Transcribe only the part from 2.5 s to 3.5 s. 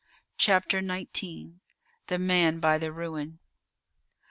BY THE RUIN.